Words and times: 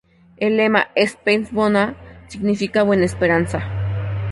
El 0.37 0.57
lema, 0.57 0.87
"Spes 0.97 1.51
Bona", 1.51 1.95
significa 2.27 2.81
"Buena 2.81 3.05
Esperanza". 3.05 3.59